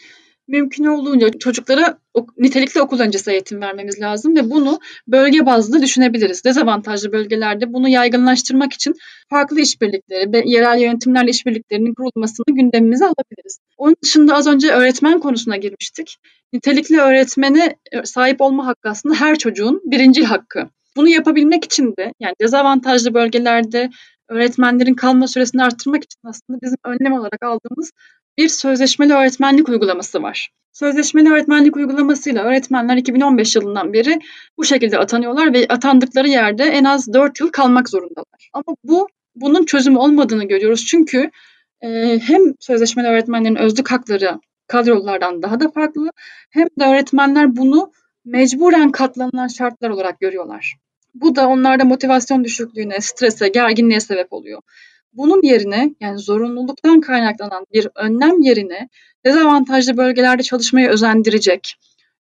[0.48, 1.98] mümkün olduğunca çocuklara
[2.38, 6.44] nitelikli okul öncesi eğitim vermemiz lazım ve bunu bölge bazlı düşünebiliriz.
[6.44, 8.94] Dezavantajlı bölgelerde bunu yaygınlaştırmak için
[9.30, 13.58] farklı işbirlikleri ve yerel yönetimlerle işbirliklerinin kurulmasını gündemimize alabiliriz.
[13.76, 16.16] Onun dışında az önce öğretmen konusuna girmiştik.
[16.52, 20.68] Nitelikli öğretmene e, sahip olma hakkı aslında her çocuğun birinci hakkı.
[20.96, 23.90] Bunu yapabilmek için de yani dezavantajlı bölgelerde
[24.28, 27.92] öğretmenlerin kalma süresini arttırmak için aslında bizim önlem olarak aldığımız
[28.38, 30.50] bir sözleşmeli öğretmenlik uygulaması var.
[30.72, 34.20] Sözleşmeli öğretmenlik uygulamasıyla öğretmenler 2015 yılından beri
[34.58, 38.50] bu şekilde atanıyorlar ve atandıkları yerde en az 4 yıl kalmak zorundalar.
[38.52, 40.86] Ama bu bunun çözümü olmadığını görüyoruz.
[40.86, 41.30] Çünkü
[41.80, 46.10] e, hem sözleşmeli öğretmenlerin özlük hakları kadrolardan daha da farklı
[46.50, 47.92] hem de öğretmenler bunu
[48.24, 50.76] mecburen katlanılan şartlar olarak görüyorlar.
[51.14, 54.62] Bu da onlarda motivasyon düşüklüğüne, strese, gerginliğe sebep oluyor.
[55.12, 58.88] Bunun yerine yani zorunluluktan kaynaklanan bir önlem yerine
[59.26, 61.74] dezavantajlı bölgelerde çalışmayı özendirecek,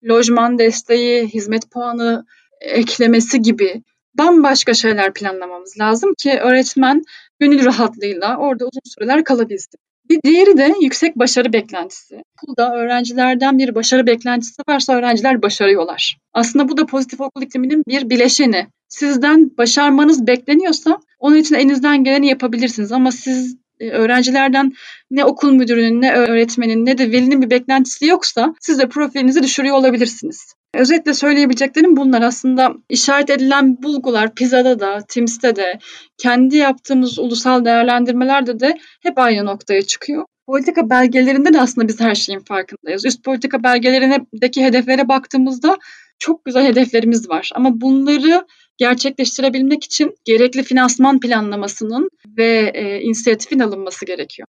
[0.09, 2.27] lojman desteği, hizmet puanı
[2.61, 3.83] eklemesi gibi
[4.15, 7.03] bambaşka şeyler planlamamız lazım ki öğretmen
[7.41, 9.81] gönül rahatlığıyla orada uzun süreler kalabilsin.
[10.09, 12.23] Bir diğeri de yüksek başarı beklentisi.
[12.43, 16.19] Okulda öğrencilerden bir başarı beklentisi varsa öğrenciler başarıyorlar.
[16.33, 18.67] Aslında bu da pozitif okul ikliminin bir bileşeni.
[18.89, 24.73] Sizden başarmanız bekleniyorsa onun için elinizden geleni yapabilirsiniz ama siz e, öğrencilerden
[25.11, 29.77] ne okul müdürünün ne öğretmenin ne de velinin bir beklentisi yoksa siz de profilinizi düşürüyor
[29.77, 30.55] olabilirsiniz.
[30.75, 35.79] Özetle söyleyebileceklerim bunlar aslında işaret edilen bulgular PISA'da da, TIMS'te de,
[36.19, 40.25] kendi yaptığımız ulusal değerlendirmelerde de hep aynı noktaya çıkıyor.
[40.47, 43.05] politika belgelerinde de aslında biz her şeyin farkındayız.
[43.05, 45.79] Üst politika belgelerindeki hedeflere baktığımızda
[46.19, 47.51] çok güzel hedeflerimiz var.
[47.55, 48.47] Ama bunları
[48.77, 54.47] gerçekleştirebilmek için gerekli finansman planlamasının ve e, inisiyatifin alınması gerekiyor.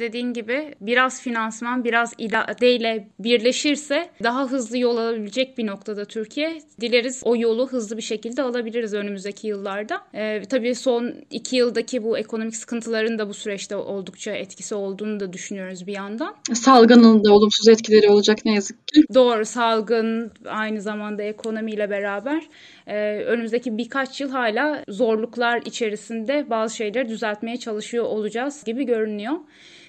[0.00, 6.58] Dediğin gibi biraz finansman, biraz iradeyle birleşirse daha hızlı yol alabilecek bir noktada Türkiye.
[6.80, 10.00] Dileriz o yolu hızlı bir şekilde alabiliriz önümüzdeki yıllarda.
[10.14, 15.32] Ee, tabii son iki yıldaki bu ekonomik sıkıntıların da bu süreçte oldukça etkisi olduğunu da
[15.32, 16.34] düşünüyoruz bir yandan.
[16.52, 19.02] Salgının da olumsuz etkileri olacak ne yazık ki.
[19.14, 22.42] Doğru, salgın aynı zamanda ekonomiyle beraber
[22.86, 29.34] e, önümüzdeki birkaç yıl hala zorluklar içerisinde bazı şeyleri düzeltmeye çalışıyor olacağız gibi görünüyor.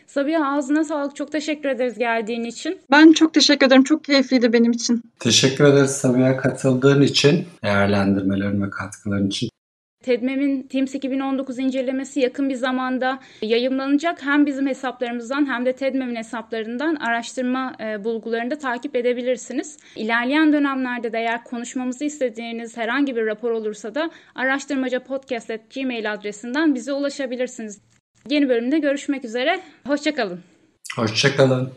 [0.08, 1.16] Sabiha ağzına sağlık.
[1.16, 2.80] Çok teşekkür ederiz geldiğin için.
[2.92, 3.84] Ben çok teşekkür ederim.
[3.84, 5.02] Çok keyifliydi benim için.
[5.20, 9.50] Teşekkür ederiz Sabiha katıldığın için, değerlendirmelerin ve katkıların için.
[10.06, 14.26] TEDMEM'in Teams 2019 incelemesi yakın bir zamanda yayımlanacak.
[14.26, 19.78] Hem bizim hesaplarımızdan hem de TEDMEM'in hesaplarından araştırma e, bulgularını da takip edebilirsiniz.
[19.96, 27.82] İlerleyen dönemlerde de eğer konuşmamızı istediğiniz herhangi bir rapor olursa da araştırmacapodcast.gmail adresinden bize ulaşabilirsiniz.
[28.30, 29.62] Yeni bölümde görüşmek üzere.
[29.88, 30.40] Hoşçakalın.
[30.96, 31.74] Hoşçakalın.